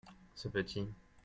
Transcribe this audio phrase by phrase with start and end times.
[0.33, 0.87] Ce petit.